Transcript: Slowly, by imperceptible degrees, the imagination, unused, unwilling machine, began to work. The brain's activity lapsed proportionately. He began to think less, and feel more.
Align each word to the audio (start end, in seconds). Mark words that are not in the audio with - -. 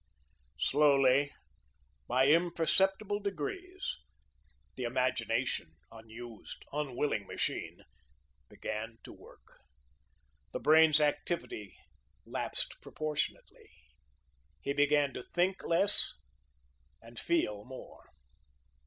Slowly, 0.57 1.31
by 2.07 2.27
imperceptible 2.29 3.19
degrees, 3.19 3.97
the 4.75 4.81
imagination, 4.81 5.75
unused, 5.91 6.65
unwilling 6.73 7.27
machine, 7.27 7.83
began 8.49 8.97
to 9.03 9.13
work. 9.13 9.59
The 10.53 10.59
brain's 10.59 10.99
activity 10.99 11.77
lapsed 12.25 12.81
proportionately. 12.81 13.69
He 14.61 14.73
began 14.73 15.13
to 15.13 15.21
think 15.21 15.63
less, 15.63 16.15
and 16.99 17.19
feel 17.19 17.63
more. 17.63 18.07